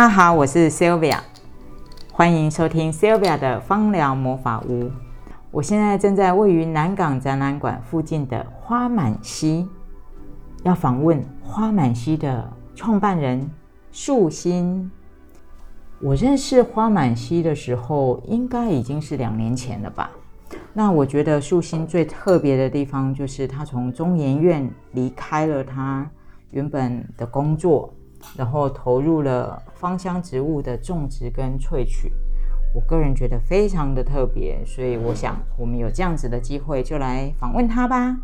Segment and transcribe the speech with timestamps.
[0.00, 1.18] 大家好，我是 Sylvia，
[2.10, 4.90] 欢迎收听 Sylvia 的芳疗魔法屋。
[5.50, 9.68] 我现在正在位于南港展览馆附近的花满溪，
[10.62, 13.46] 要访问花满溪的创办人
[13.92, 14.90] 树心。
[16.00, 20.10] 我认识花满溪的时候，应该已经是两年前了吧。
[20.72, 26.10] 那我觉得树心最特别的地方，就是他从中研院离开了他
[26.52, 27.92] 原本的工作，
[28.36, 32.12] 然后投入了芳香植物的种植跟萃取。
[32.74, 38.16] 我个人觉得非常的特别，所以我想我们有这样子的机会，就来访问他吧。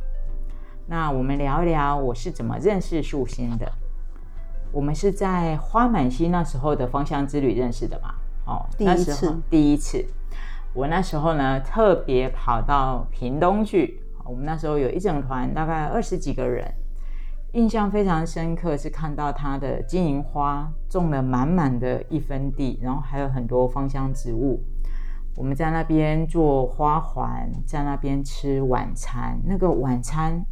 [0.87, 3.71] 那我们聊一聊我是怎么认识树心的。
[4.71, 8.15] 我们是在花满溪那时候的芳香之旅认识的嘛？
[8.45, 10.05] 哦，第一次，第一次。
[10.75, 14.01] 我那时候呢，特别跑到屏东去。
[14.25, 16.73] 我们那时候有一整团，大概二十几个人，
[17.57, 24.63] 印象非常深刻，是看到他的金银花种了满满的一分地，然后还有很多芳香植物。
[25.35, 29.41] 我们在那边做花环，在那边吃晚餐。
[29.43, 30.45] 那个晚餐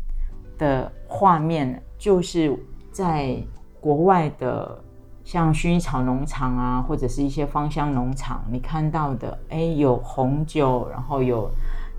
[0.56, 2.58] 的画面，就是
[2.90, 3.36] 在
[3.80, 4.82] 国外的。
[5.24, 11.50] 像薰衣草农场啊，或者是一些芳香农场，你看到的，哎，有红酒，然后有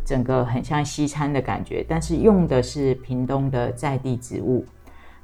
[0.05, 4.63] 整个很像西餐的感觉，但是用的是屏东的在地植物。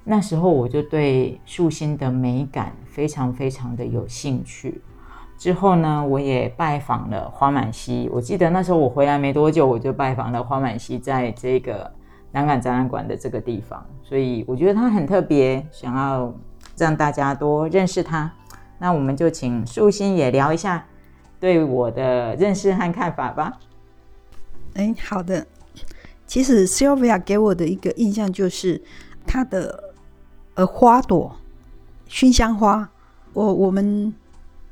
[0.03, 4.81] 那时候我就对树心的美感非常非常的有兴趣。
[5.37, 8.09] 之后呢，我也拜访了花满溪。
[8.11, 11.91] 我记得那时候我回来没多久，我就拜访了花满溪，在这个
[12.31, 16.33] 南港展览馆的这个地方，所以我觉得它很特别，想要。
[16.77, 18.31] 让大家多认识他，
[18.79, 20.83] 那我们就请素心也聊一下
[21.39, 23.59] 对我的认识和看法吧。
[24.73, 25.45] 哎，好的。
[26.25, 28.81] 其实 Sylvia 给我的一个印象就是
[29.27, 29.90] 它的
[30.65, 31.35] 花朵，
[32.07, 32.89] 熏香花。
[33.33, 34.13] 我我们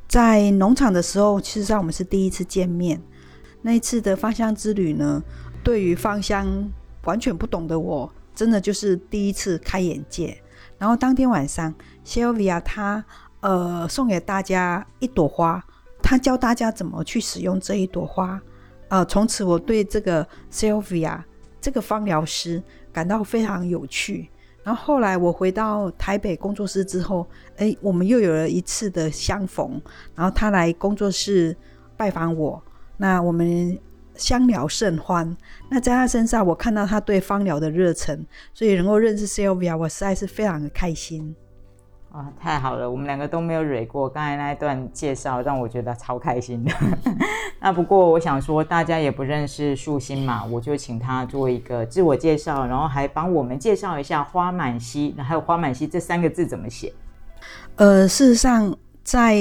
[0.07, 3.01] 在农场的时候，其实上我们是第一次见面。
[3.61, 5.21] 那一次的芳香之旅呢，
[5.63, 6.69] 对于芳香
[7.03, 10.41] 完全不懂的我，真的就是第一次开眼界。
[10.77, 11.73] 然后当天晚上
[12.05, 13.03] ，Sylvia 她
[13.41, 15.63] 呃送给大家一朵花，
[16.01, 18.41] 她教大家怎么去使用这一朵花。
[18.87, 21.21] 呃，从此我对这个 Sylvia
[21.61, 24.29] 这个芳疗师感到非常有趣。
[24.69, 29.81] 然后后来我回到台北工作室之后，哎，我们又有了一次的相逢。
[30.13, 31.57] 然后他来工作室
[31.97, 32.61] 拜访我，
[32.97, 33.75] 那我们。
[34.15, 35.37] 相聊甚欢，
[35.69, 38.19] 那在他身上，我看到他对芳疗的热忱，
[38.53, 41.33] 所以能够认识 Sylvia，我实在是非常的开心。
[42.11, 46.71] 啊，太好了，我们两个都没有蕊过，刚才那一段介绍让我觉得超开心的。
[47.61, 56.93] 那不过我想说，大家也不认识树心嘛，我就请他做一个自我介绍，然后还帮我们介绍一下花满溪，还有花满溪这三个字怎么写。
[57.75, 59.37] 呃，事实上，在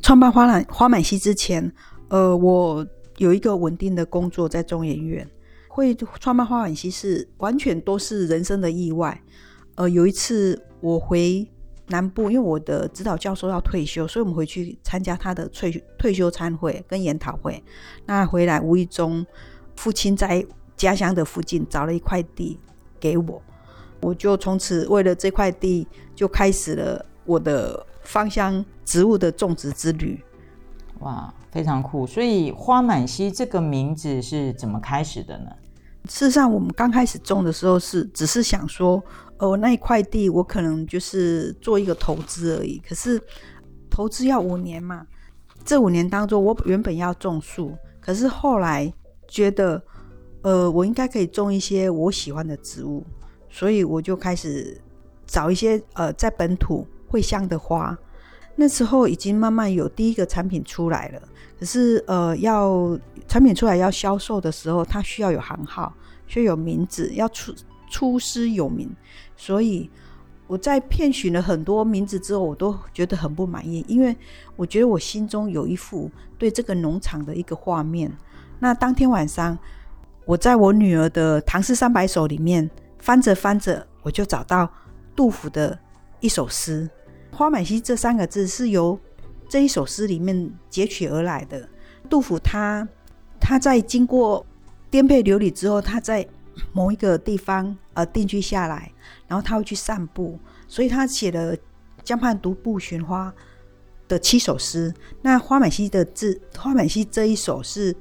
[0.00, 1.72] 创办花满花满溪之前，
[2.08, 2.86] 呃，我。
[3.18, 5.28] 有一个稳定的工作在中研院，
[5.68, 9.20] 会创办花满溪是完全都是人生的意外。
[9.76, 11.46] 呃，有一次我回
[11.92, 17.62] 南部，因为我的指导教授要退休，所以我们回去参加他的退退休参会跟研讨会。
[18.06, 19.24] 那回来无意中，
[19.76, 20.44] 父亲在
[20.76, 22.58] 家乡的附近找了一块地
[22.98, 23.40] 给我，
[24.00, 25.86] 我就从此为了这块地
[26.16, 30.18] 就开始了我的芳香植物的种植之旅。
[31.00, 31.32] 哇！
[31.52, 35.50] 非常酷，所以花满溪这个名字是怎么开始的呢？
[36.08, 39.02] 事实上，我们刚开始种的时候是只是想说，
[39.38, 42.82] 哦，那一块地我可能就是做一个投资而已。
[42.86, 43.20] 可是
[43.88, 45.06] 投资要五年嘛，
[45.64, 48.92] 这五年当中我原本要种树，可是后来
[49.28, 49.80] 觉得，
[50.42, 53.04] 呃，我应该可以种一些我喜欢的植物，
[53.48, 54.80] 所以我就开始
[55.24, 57.96] 找一些呃在本土会香的花。
[58.56, 61.20] 那时候已经慢慢有第一个产品出来了。
[61.58, 65.92] 可是，呃，要产品出来要销售的时候，它需要有行号，
[66.26, 67.54] 需要有名字，要出
[67.88, 68.90] 出师有名。
[69.36, 69.88] 所以
[70.48, 74.16] 我在遍寻了很多名字之后，我都觉得很不满意，因为
[74.56, 78.12] 我觉得我心中有一幅对这个农场的一个画面。
[78.58, 79.56] 那当天晚上，
[80.24, 84.68] 我在我女儿的《唐诗三百首》里面翻着翻着，我就找到
[85.14, 85.78] 杜甫的
[86.20, 86.90] 一首诗
[87.32, 88.98] ，“花满溪”这三个字是由。
[89.48, 91.68] 这一首诗里面截取而来的，
[92.08, 92.88] 杜甫他
[93.38, 94.46] 他在经过
[94.88, 96.26] 颠沛流离之后，他在
[96.72, 98.90] 某一个地方呃定居下来，
[99.28, 101.54] 然后他会去散步，所以他写了
[102.02, 103.30] 《江畔独步寻花》
[104.08, 104.90] 的七首诗。
[105.20, 107.94] 那花满溪的字，花满溪这一首是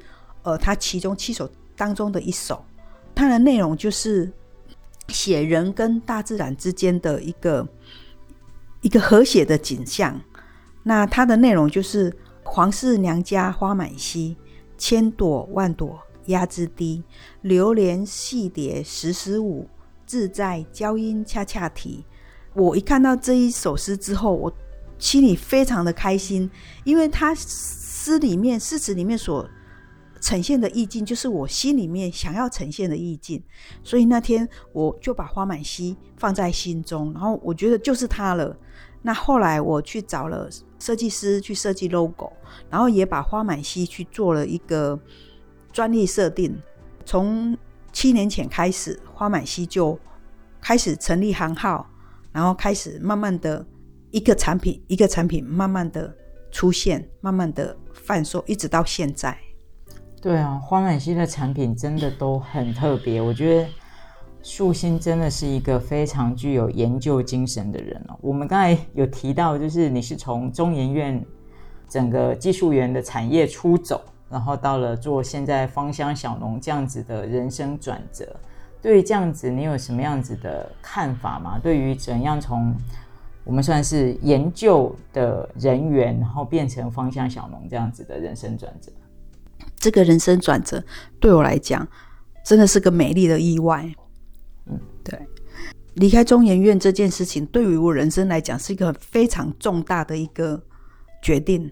[0.44, 2.64] 呃他其中七首当中的一首，
[3.14, 4.32] 它的内容就是
[5.10, 7.68] 写人跟大自然之间的一个
[8.82, 10.22] 一个和谐的景象。
[10.84, 14.36] 那它的内容就是皇室娘家花满蹊，
[14.78, 17.04] 千朵万朵压枝低，
[17.42, 19.68] 流连戏蝶时时舞，
[20.06, 22.04] 自在娇莺恰恰啼。
[22.54, 24.52] 我一看到这一首诗之后，我
[24.98, 26.50] 心里非常的开心，
[26.84, 29.48] 因为它诗里面诗词里面所
[30.20, 33.42] 呈现的意境，就是我心里面想要呈现的意境。
[33.84, 38.58] 所以那天我就把花满蹊放在心中，然后我觉得就是它了。
[39.02, 42.32] 那后来我去找了设计师去设计 logo，
[42.70, 45.00] 然后也把花满溪去做了一个
[45.72, 46.56] 专利设定。
[47.06, 47.58] 从
[47.92, 49.98] 七年前开始，花满溪就
[50.62, 51.90] 开始成立行号，
[52.32, 53.66] 然后开始慢慢的
[54.12, 56.16] 一个产品一个产品慢慢的
[56.52, 59.38] 出现，慢慢的贩售，一直到现在。
[60.22, 63.68] 对啊，花满溪的产品真的都很特别，我觉得。
[64.44, 68.18] 树心真的是一个非常具有研究精神的人哦。
[68.22, 71.24] 我们刚才有提到，就是你是从中研院
[71.88, 78.36] 整个技术员的产业出走，然后到了做现在芳香小农这样子的人生转折。
[78.82, 81.60] 对于这样子，你有什么样子的看法吗？
[81.62, 82.76] 对于怎样从
[83.44, 88.92] 我们算是研究的人员，然后变成芳香小农这样子的人生转折？
[89.78, 90.84] 这个人生转折
[91.20, 91.88] 对我来讲，
[92.44, 93.94] 真的是个美丽的意外。
[95.96, 100.62] 离开中研院这件事情，对于我人生来讲是一个非常重大的一个
[101.22, 101.70] 决定，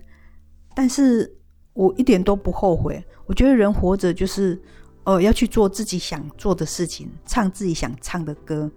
[0.75, 1.33] 但是
[1.74, 3.04] 我一点都不后悔。
[3.25, 4.60] 我觉得人活着就是，
[5.04, 8.69] 呃，要去做自己想做的事情，唱自己想唱的歌，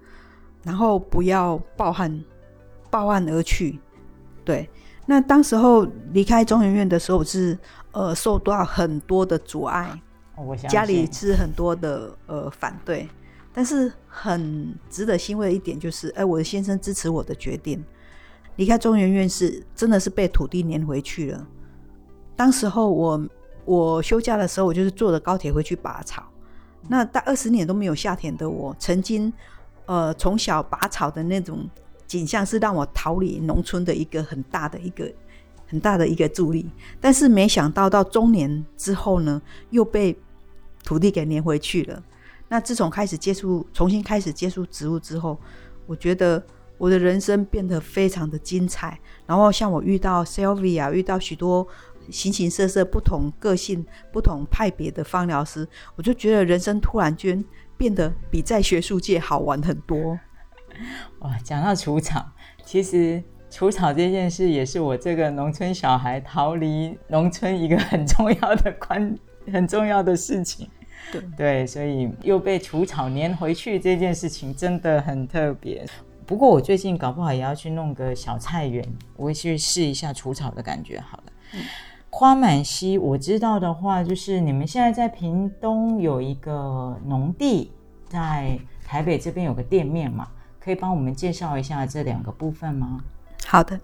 [0.62, 2.22] 然后不要抱憾，
[2.90, 3.80] 抱憾而去。
[4.44, 4.68] 对，
[5.06, 7.58] 那当时候离开中研院的时候，是
[7.92, 10.00] 呃受到很多的阻碍，
[10.68, 13.08] 家里是很多的呃反对。
[13.52, 17.84] 但是很值得欣慰的一点就是，哎，我的先生支持我的决定，
[18.56, 21.46] 离开中原院士真的是被土地撵回去了。
[22.34, 23.28] 当时候我
[23.64, 26.24] 我休假的时候，我就是坐着高铁回去拔草。
[26.88, 29.32] 那大二十年都没有下田的我，曾经
[29.86, 31.68] 呃从小拔草的那种
[32.06, 35.12] 景象，是让我逃离农村的一个很大的一个
[35.66, 36.66] 很大的一个助力。
[37.00, 39.40] 但是没想到到中年之后呢，
[39.70, 40.18] 又被
[40.82, 42.02] 土地给撵回去了。
[42.52, 45.38] 那自从开始接触，重新开始接触植物之后，
[45.86, 46.44] 我觉得
[46.76, 49.00] 我的人生变得非常的精彩。
[49.24, 51.66] 然后像我遇到 Sylvia，遇到许多
[52.10, 53.82] 形形色色、不同个性、
[54.12, 55.66] 不同派别的芳疗师，
[55.96, 57.42] 我就觉得人生突然间
[57.78, 60.20] 变得比在学术界好玩很多。
[61.20, 62.22] 哇，讲到除草，
[62.66, 69.18] 其实除草这件事也是我这个农村小孩逃离农村一个很重要的关、
[69.50, 70.68] 很重要的事情。
[71.36, 75.86] 对，所以又被除草粘回去这件事情真的很特别。
[76.24, 80.98] 不过我最近搞不好也要去弄个小菜园，我会去试一下除草的感觉。
[81.00, 81.24] 好了，
[82.08, 87.72] 花满溪我知道的话，就是你们现在在屏东有一个农地，
[88.08, 90.28] 在台北这边有个店面嘛，
[90.60, 93.00] 可以帮我们介绍一下这两个部分吗？
[93.44, 93.78] 好的，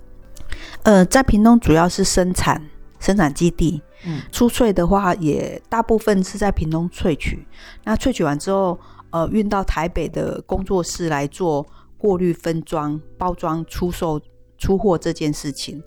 [0.84, 2.62] 呃，在屏东主要是生产
[3.00, 3.82] 生产基地。
[4.06, 7.44] 嗯，出萃的话也大部分是在屏东萃取，
[7.82, 8.78] 那萃取完之后，
[9.10, 14.20] 呃，运到台北的工作室来做过滤、分装、包装、出售、
[14.56, 15.82] 出货这件事情。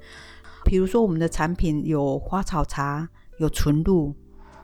[0.65, 4.13] 比如说，我们的产品有花草茶、有纯露，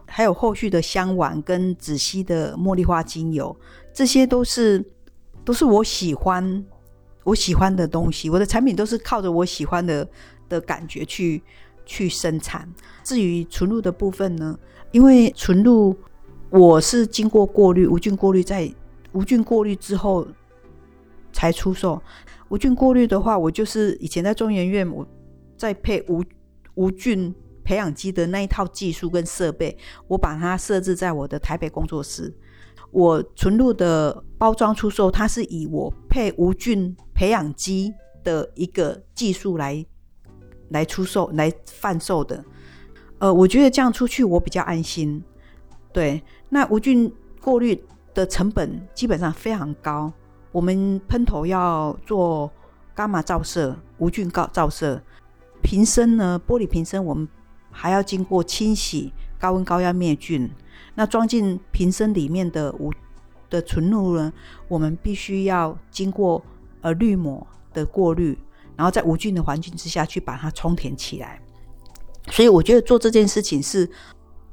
[0.06, 3.56] 还有后续的香丸跟紫溪的茉莉花精油，
[3.94, 4.84] 这些都是
[5.46, 6.66] 都是我喜欢
[7.24, 8.30] 我喜欢的东西。
[8.30, 10.06] 我的产品都是靠着我喜欢的
[10.50, 11.42] 的感觉去。
[11.88, 12.72] 去生产。
[13.04, 14.56] 至于纯露的部分呢？
[14.92, 15.96] 因为纯露
[16.52, 18.72] 我是经过过滤，无菌过滤，在
[19.14, 20.28] 无菌过滤之后
[21.34, 22.00] 才出售。
[22.50, 25.06] 无菌过滤的话，我就是以前在中研院，我
[25.58, 26.24] 在配无
[26.76, 29.78] 无菌培养基的那一套技术跟设备，
[30.08, 32.34] 我把它设置在我的台北工作室。
[32.92, 39.86] 我纯露的包装出售，它是以我配无菌培养基的一个技术来。
[40.70, 42.44] 来出售、来贩售的，
[43.20, 45.24] 呃，我觉得这样出去我比较安心。
[45.94, 47.82] 对，那无菌过滤
[48.14, 50.12] 的成本基本上非常高，
[50.52, 52.52] 我们喷头要做
[52.96, 55.02] 伽马照射、无菌高照射，
[55.62, 57.28] 瓶身呢，玻璃瓶身我们
[57.72, 60.50] 还要经过清洗、高温高压灭菌。
[60.96, 62.92] 那装进瓶身里面的无
[63.50, 64.34] 的纯露呢，
[64.68, 66.44] 我们必须要经过
[66.82, 68.38] 呃滤膜的过滤。
[68.78, 71.42] 然后在无菌的环境之下去把它充填起来，
[72.30, 73.90] 所以我觉得做这件事情是，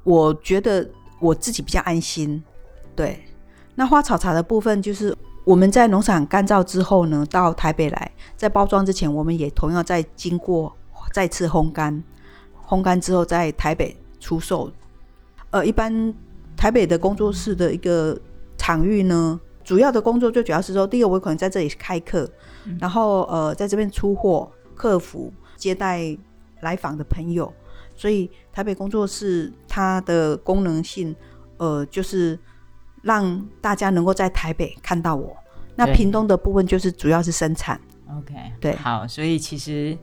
[0.03, 0.91] 我觉得
[1.21, 2.43] 我自己比较安心。
[2.97, 3.23] 对，
[3.75, 5.15] 那花草茶的部分就是
[5.45, 10.75] 我们在农场干燥之后呢，到台北来，在包装之前，我们也同样在经过
[11.13, 12.03] 再次烘干，
[12.67, 14.73] 烘干之后在台北出售。
[15.51, 16.15] 呃，一般
[16.57, 18.19] 台北的工作室的一个
[18.57, 22.29] 场域呢，主要的工作最主要是说，第一个我可能在这里开课，
[22.81, 26.17] 然后呃在这边出货、客服、接待
[26.61, 27.53] 来访的朋友，
[27.95, 31.15] 所以台北工作室它的功能性，
[31.59, 32.39] 呃，就是
[33.03, 35.37] 让大家能够在台北看到我。
[35.77, 37.81] 那屏东的部分就是主要是生产
[38.17, 38.77] ，OK，对。
[38.77, 39.99] 好，所以其实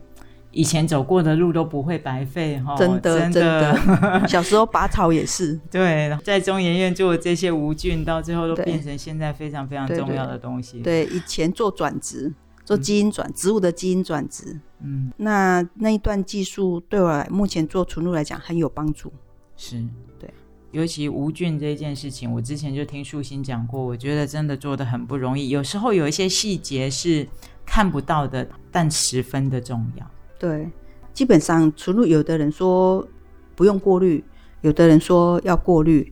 [0.51, 4.27] 以前走过的路都不会白费哈，真的真真的。
[4.27, 8.65] 小时候拔草也是， 对，在中研院做的这些无菌，到最后都对。
[8.65, 19.12] 变成现在非常非常重要的东西。，对，以前做转植，做基因转植物的基因转植，嗯，那那一段技术对我来目前做纯露来讲很有帮助。
[19.56, 19.84] 是
[20.20, 20.30] 对。
[20.72, 25.50] 尤其无菌这件事情，我之前就听树新讲过，我觉得真的做的很不容易。
[25.50, 27.27] 有时候有一些细节是
[27.65, 30.12] 看不到的，但十分的重要。
[30.39, 30.72] 对，
[31.13, 33.06] 基本上纯露，有的人说
[33.53, 34.24] 不用过滤，
[34.62, 36.10] 有的人说要过滤，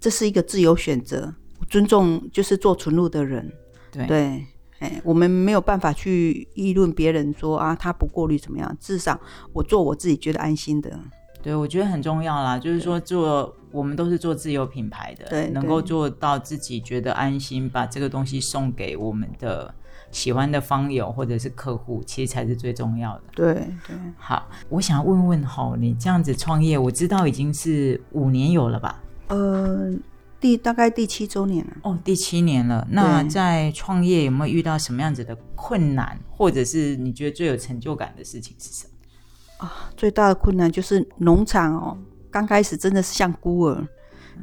[0.00, 1.34] 这是一个自由选择，
[1.68, 3.52] 尊重就是做纯露的人。
[3.92, 4.46] 对对，
[4.80, 9.18] 哎，我们没有办法去议论别人说啊，他不过滤怎么样，至少
[9.52, 10.98] 我做我自己觉得安心的。
[11.42, 19.72] 对，我觉得很重要啦，就是说做我们都是做自有品牌的，对能够做到自己觉得安心，把这个东西送给我们的
[20.10, 23.22] 喜欢的方友或者是客户，其实才是最重要的。
[23.36, 23.54] 对
[23.86, 29.00] 对，好，我想问问哈，你这样子创业，我知道已经是五年有了吧？
[29.28, 29.92] 呃，
[30.40, 31.76] 第大概第七周年了。
[31.82, 32.86] 哦，第七年了。
[32.90, 39.66] 那在创业有没有遇到什么样子的困难，或者是你觉得最有成就感的事情是什么？
[39.66, 41.98] 啊最大的困难就是农场哦，
[42.30, 43.84] 刚开始真的是像孤儿，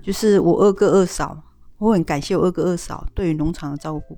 [0.04, 1.42] 就是我二哥二嫂，
[1.78, 4.18] 我很感谢我二哥二嫂对于农场的照顾。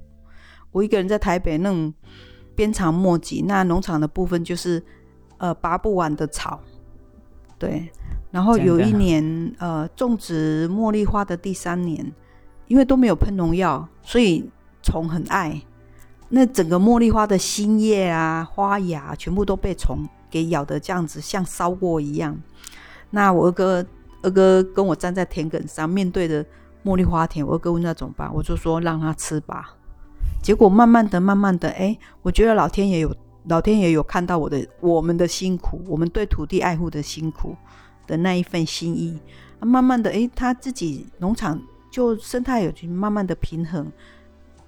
[0.71, 1.93] 我一个人在台北那种
[2.55, 4.83] 鞭长莫及，那农场的部分就是
[5.37, 6.59] 呃拔不完的草，
[7.59, 7.87] 对。
[8.31, 12.11] 然后有一年呃种植茉莉花的第三年，
[12.67, 14.49] 因为都没有喷农药，所以
[14.83, 15.61] 虫很爱。
[16.29, 22.37] 那整个茉莉花的新叶啊、花芽全部都被虫给咬得这样子，像烧过一样。
[23.11, 23.85] 那我二哥
[24.21, 26.45] 二哥跟我站在田埂上，面对着
[26.83, 29.73] 茉莉花田，我二哥问那怎么办，我就说让它吃吧。
[30.43, 33.15] 结果慢慢的、慢慢的，哎，我觉得老天爷有
[33.45, 37.55] 老天爷有看到我的我们的辛苦，我们对土地爱护的辛苦
[38.07, 39.19] 的那一份心意。
[39.59, 41.61] 啊慢慢的，诶，他自己农场
[41.91, 43.91] 就生态有去慢慢的平衡。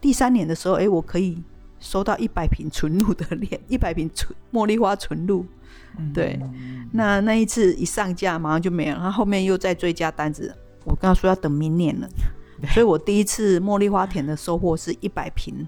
[0.02, 1.42] 第三年的时候，诶，我可以
[1.80, 5.46] 收到一百瓶纯露的量， 一百瓶纯茉莉花纯露。
[5.98, 6.40] 嗯对
[6.92, 8.98] 那那一次一上架，马上就没了。
[8.98, 10.56] 他后后面又再追加单子，
[10.86, 12.08] 我跟他说要等明年了。
[12.74, 15.68] 所以我第一次茉莉花田的收获是一百瓶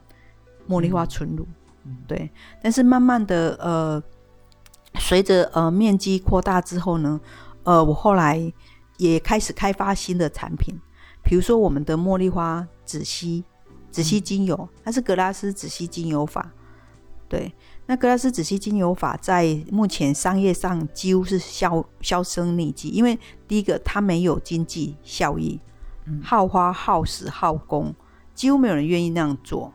[0.68, 1.46] 茉莉花纯露。
[1.86, 2.30] 嗯对，
[2.62, 4.02] 但是慢慢的，呃，
[5.00, 7.20] 随着呃面积扩大之后呢，
[7.64, 8.52] 呃，我后来
[8.98, 10.80] 也开始开发新的产品，
[11.24, 13.44] 比如说我们的茉莉花止吸
[13.92, 16.52] 止吸精油，它是格拉斯止吸精油法。
[17.28, 17.54] 对，
[17.86, 25.58] 那格拉斯止吸精油法在目前商业上几乎是销销声匿迹，因为第一个它没有经济效益，
[26.06, 27.96] 嗯耗花、耗时、耗工，
[28.34, 29.72] 几乎没有人愿意那样做。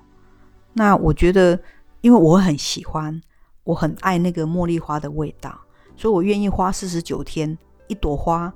[0.75, 1.59] 那我觉得，
[2.03, 3.19] 因为我很喜欢，
[3.65, 5.59] 我很爱那个茉莉花的味道，
[5.97, 7.57] 所以我愿意花四十九天，
[7.89, 8.53] 一朵花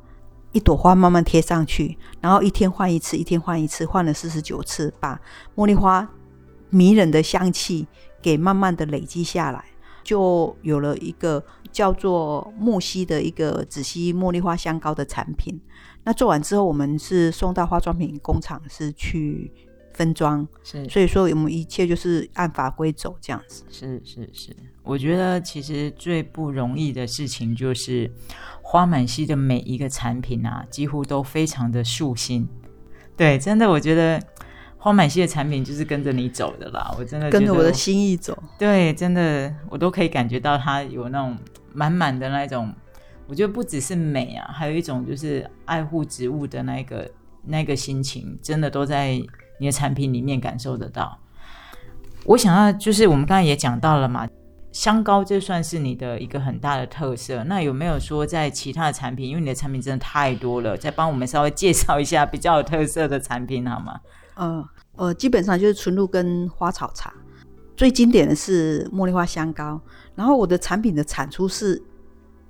[0.52, 5.20] 一朵花慢慢贴上去，然后一天换一次，一天换一次，换了四十九次，把
[5.54, 6.08] 茉莉花
[6.70, 7.86] 迷人的香气
[8.20, 9.64] 给慢慢的累积下来，
[10.02, 15.60] 就有了一个叫做木西的一个紫溪茉莉花香膏的产品。
[16.02, 19.52] 那做完之后，我们是送到化妆品工厂，是去
[19.92, 23.62] 分装，是所以说我们一切就是按法规走这样子。
[23.70, 28.10] 是是是，我觉得其实最不容易的事情就是
[28.62, 32.48] 花满溪的每一个产品啊，几乎都非常的舒心。
[33.16, 34.20] 对，真的，我觉得
[34.78, 36.94] 花满溪的产品就是跟着你走的啦。
[36.98, 41.36] 我真的跟着我的心意走，对，真的我都可以感觉到它有那种
[41.74, 42.72] 满满的那种，
[43.26, 47.10] 我觉得不只是美啊，还有一种就是爱护植物的那个
[47.44, 49.20] 那个心情，真的都在
[49.58, 51.18] 你的产品里面感受得到。
[52.24, 54.26] 我想要就是我们刚才也讲到了嘛，
[54.72, 57.42] 香膏这算是你的一个很大的特色。
[57.44, 64.00] 那有没有说在其他的产品，因为你的产品真的太多了，再帮我们稍微介绍一下比较有特色的产品好吗？
[64.34, 67.12] 呃 呃，基本上就是纯露跟花草茶。
[67.76, 69.80] 最经典的是茉莉花香膏，
[70.14, 71.82] 然后我的产品的产出是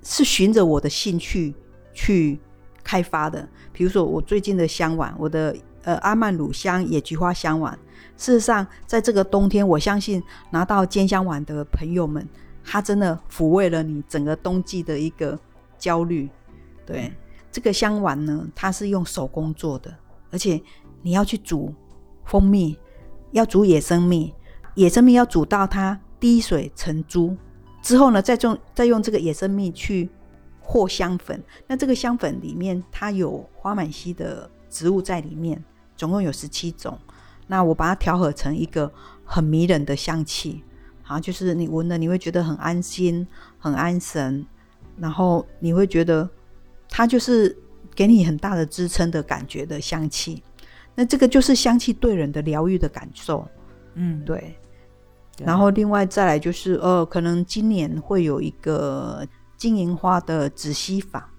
[0.03, 1.55] 是循着我的兴趣
[1.93, 2.37] 去
[2.83, 3.47] 开发的。
[3.71, 7.79] 比如说我最近的香丸，我的呃阿曼乳香野菊花香丸，
[8.17, 12.27] 事实上在这个冬天，我相信拿到煎香丸的朋友们，
[12.63, 15.39] 它真的抚慰了你整个冬季的一个
[15.77, 16.29] 焦虑。
[16.85, 17.11] 对，
[17.51, 19.93] 这个香丸呢，它是用手工做的，
[20.29, 20.61] 而且
[21.01, 21.73] 你要去煮
[22.25, 22.77] 蜂蜜，
[23.31, 24.33] 要煮野生蜜，
[24.75, 27.35] 野生蜜要煮到它滴水成珠
[27.81, 30.09] 之后呢，再用再用这个野生蜜去
[30.59, 31.41] 和香粉。
[31.65, 35.63] 那这个香粉里面它有花满溪的植物在里面，
[35.95, 36.97] 总共有十七种。
[37.51, 38.89] 那我把它调和成一个
[39.25, 40.63] 很迷人的香气，
[41.03, 43.27] 啊，就是你闻了你会觉得很安心、
[43.59, 44.45] 很安神，
[44.97, 46.29] 然后你会觉得
[46.87, 47.53] 它就是
[47.93, 50.41] 给你很大的支撑的感觉的香气。
[50.95, 53.45] 那这个就是香气对人的疗愈的感受，
[53.95, 54.55] 嗯，对。
[55.43, 59.27] 然后另外再来就是，呃，可能今年会有一个
[59.57, 61.29] 金银花的止吸法。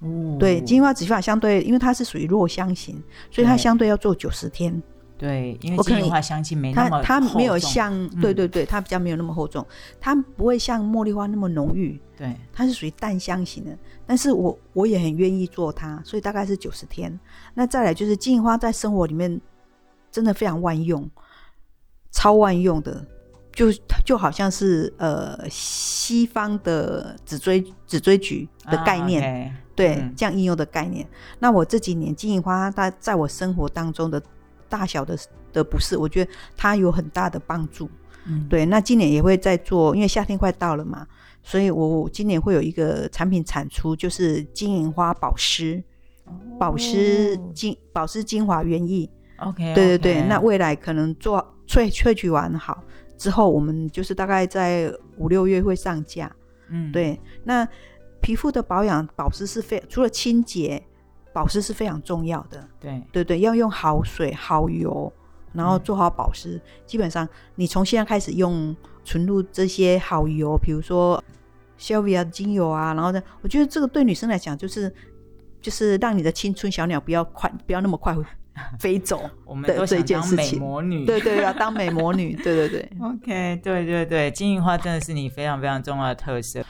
[0.00, 4.82] 哦，对，金银花止吸法相对，因为它是属于弱香型，所以它相对要做九十天。
[5.16, 9.64] 对，因为金银花香气没那么它它没有像嗯对对对，它比较没有那么厚重，
[10.00, 13.78] 它不会像茉莉花那么浓郁，对，它是属于淡香型的。
[14.04, 17.18] 但是我我也很愿意做它，所以大概是九十天。
[17.54, 19.40] 那再来就是金银花在生活里面
[20.10, 21.08] 真的非常万用，
[22.10, 23.06] 超万用的，
[23.52, 23.72] 就
[24.04, 29.56] 就好像是呃西方的紫锥紫锥菊的概念。
[29.76, 31.04] 对，嗯这样应用的概念。
[31.38, 34.22] 那我这几年金银花，它在我生活当中的
[34.74, 35.16] 大小的
[35.52, 37.88] 的不适，我觉得它有很大的帮助。
[38.26, 41.06] 嗯，对，那今年也会在做，因为夏天快到了嘛，
[41.44, 45.80] 所以我今年会有一个产品产出，就是金银花保湿，
[46.58, 49.08] 保湿哦精保湿精华原液。
[49.36, 51.38] OK，对对对，那未来可能做
[51.68, 52.82] 萃萃取完好
[53.16, 56.34] 之后，我们就是大概在五六月会上架。
[56.70, 57.68] 嗯，对，那
[58.20, 60.82] 皮肤的保养保湿是非除了清洁，
[61.34, 62.66] 保湿是非常重要的。
[62.80, 65.12] 对对对，要用好水、好油，
[65.52, 66.58] 然后做好保湿。
[66.86, 71.22] 基本上，你从现在开始用纯露这些好油，比如说
[71.78, 74.94] Shelvia 精油啊，然后呢，我觉得这个对女生来讲，就是
[75.60, 78.16] 就是让你的青春小鸟不要快，不要那么快
[78.78, 79.28] 飞走。
[79.44, 82.36] 我们都想当美魔女，对对，要当美魔女。
[82.36, 82.90] 对对对。
[83.02, 86.64] OK，对对对，金银花真的是你非常非常重要的特色。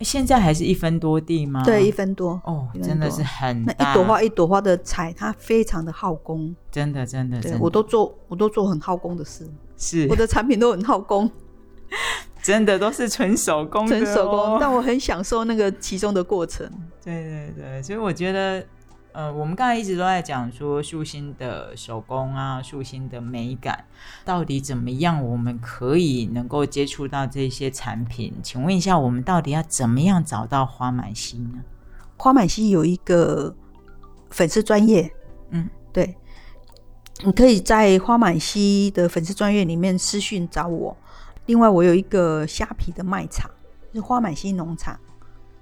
[0.00, 1.62] 现在还是一分多地吗？
[1.64, 2.40] 对，一分多。
[2.44, 6.54] 哦，多真的是很那，一朵花一朵花的采，它非常的耗工。
[6.70, 9.48] 真的真的，对我都做，我都做很耗工的事。
[9.76, 11.30] 是我的产品都很耗工，
[12.42, 16.70] 真的都是纯手工纯手工，但我很享受那个其中的过程。
[17.04, 18.64] 对对对，所以我觉得，
[19.12, 23.84] 呃，我们刚才一直都在讲说树心的手工啊，树心的美感，
[24.24, 28.32] 到底怎么样，我们可以能够接触到这些产品？
[28.42, 31.64] 请问一下，我们到底要怎么样找到花满溪呢？
[32.16, 33.54] 花满溪有一个
[34.30, 35.12] 粉丝专业，
[35.50, 36.16] 嗯，对，
[37.24, 40.96] 你可以在花满溪的粉丝专业里面私讯找我。
[41.46, 43.50] 另外，我有一个虾皮的卖场，
[43.92, 44.96] 是花满溪农场。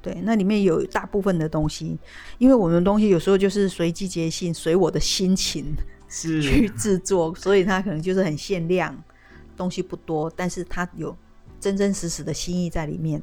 [0.01, 1.99] 对，那里面有大部分的东西，
[2.39, 5.75] 因为我们的东西有时候就是随季节性，随我的心情
[6.09, 8.97] 是去制作，所以它可能就是很限量，
[9.57, 11.17] 东西不多，但是它有
[11.61, 13.23] 真真实实的心意在里面。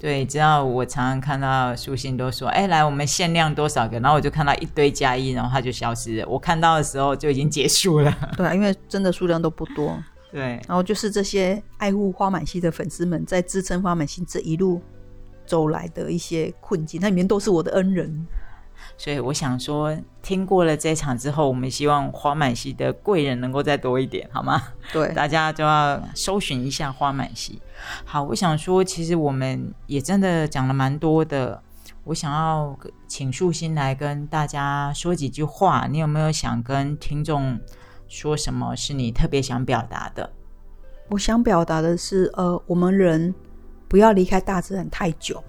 [0.00, 6.26] 对，知道我常常看到书信都说，哎，来，我们限量多少个，然后我就看到一堆加一，然后它就消失了。
[6.28, 8.12] 我看到的时候就已经结束了。
[8.36, 9.96] 对啊，因为真的数量都不多。
[10.32, 14.82] 对，然后就是这些爱护花满溪的粉丝们，在支撑花满溪这一路
[15.46, 18.26] 走来的一些困境，那里面都是我的恩人。
[18.96, 24.62] 所以我想说，听过了这场之后，我们希望花满溪的贵人能够再多一点，好吗？
[24.92, 27.60] 对，大家就要搜寻一下花满溪。
[28.04, 31.62] 好，我想说，其实我们也真的讲了蛮多的。
[32.04, 32.78] 我想要
[33.08, 37.58] 请树心来跟大家说几句话，你有没有想跟听众
[38.06, 40.30] 说什么是你特别想表达的？
[41.08, 43.34] 我想表达的是，呃，我们人
[43.94, 45.40] 不要离开大自然太久。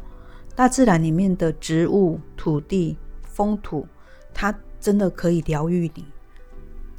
[0.55, 3.87] 大自然里面的植物、土地、风土，
[4.35, 6.05] 它真的可以疗愈你。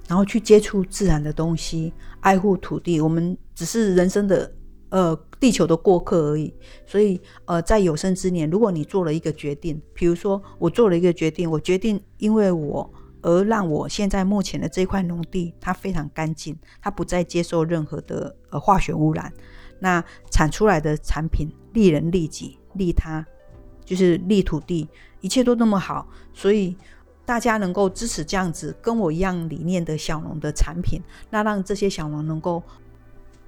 [0.09, 3.01] 然后去接触自然的东西，爱护土地。
[3.01, 4.53] 我们只是人生的
[4.89, 6.53] 呃地球的过客而已。
[6.85, 19.33] 所以呃，在有生之年，如果你做了一个决定，比如说我做了一个决定，我决定因为我而让我现在目前的这块农地它非常干净，它不再接受任何的呃化学污染，
[19.79, 23.25] 那产出来的产品利人利己利他，
[23.85, 24.89] 就是利土地，
[25.21, 26.77] 一切都那么好，所以
[27.25, 32.63] 大家能够支持这样子跟我一样理念的小农的产品，那让这些小农能够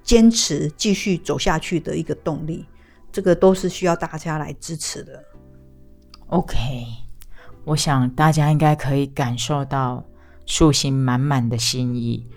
[0.03, 2.65] 坚持继续走下去的一个动力，
[3.11, 5.23] 这个都是需要大家来支持的。
[6.27, 6.85] OK，
[7.65, 10.03] 我想大家应该可以感受到
[10.45, 12.27] 树心满满的心意。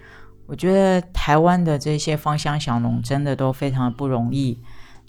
[0.52, 4.60] 我觉得台湾的这些芳香小农真的都非常的不容易，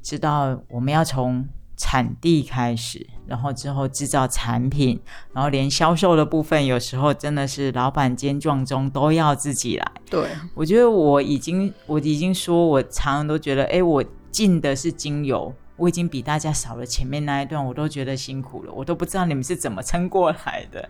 [0.02, 4.98] 知道我们要从产地开始，然后之后制造产品，
[5.34, 9.92] 然后连销售的部分，有时候真的是老板兼撞钟都要自己来。
[10.10, 14.02] 对，我觉得我已经我已经说，我常常都觉得，哎，我
[14.32, 20.88] 进的是精油，我已经比大家少了前面那一段，我都觉得辛苦了，我都不知道你们是怎么撑过来的。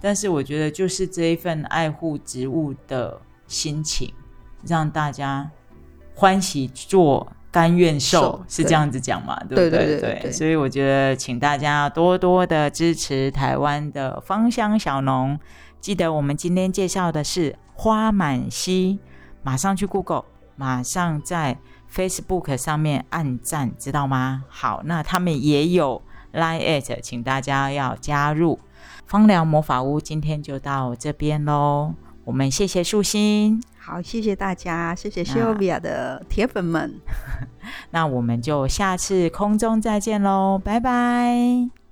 [0.00, 4.14] 但是我觉得，就是这一份爱护植物的心情，
[4.64, 5.50] 让大家
[6.14, 7.26] 欢喜做。
[7.50, 9.34] 甘愿受是这样子讲嘛？
[9.48, 9.98] 对不对？
[9.98, 15.36] 对，所以我觉得，请大家多多的支持台湾的芳香小农。
[15.80, 19.00] 记得我们今天介绍的是花满溪，
[19.42, 21.56] 马上去 Google，马上在
[21.90, 24.44] Facebook 上面按赞，知道吗？
[24.50, 26.02] 好，那他们也有
[26.34, 28.60] Line at，请大家要加入
[29.06, 29.98] 芳疗魔法屋。
[29.98, 31.94] 今天就到这边喽，
[32.28, 33.58] 我们谢谢素心。
[33.78, 37.00] 好，谢谢大家，谢谢 Sylvia 的铁粉们。
[37.90, 41.87] 那我们就下次空中再见喽，拜拜。